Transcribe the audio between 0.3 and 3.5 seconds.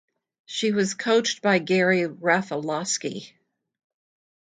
She was coached by Gary Rafaloski.